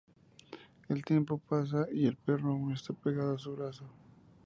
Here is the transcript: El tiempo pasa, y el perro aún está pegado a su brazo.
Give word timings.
El 0.89 1.05
tiempo 1.05 1.37
pasa, 1.37 1.85
y 1.93 2.07
el 2.07 2.17
perro 2.17 2.49
aún 2.53 2.73
está 2.73 2.91
pegado 2.91 3.35
a 3.35 3.37
su 3.37 3.55
brazo. 3.55 3.85